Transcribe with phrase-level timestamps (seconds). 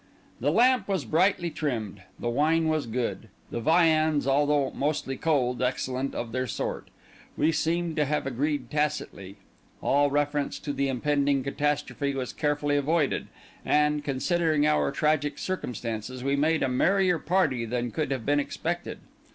[0.39, 6.15] The lamp was brightly trimmed; the wine was good; the viands, although mostly cold, excellent
[6.15, 6.87] of their sort.
[7.37, 9.35] We seemed to have agreed tacitly;
[9.79, 13.27] all reference to the impending catastrophe was carefully avoided;
[13.63, 19.01] and, considering our tragic circumstances, we made a merrier party than could have been expected.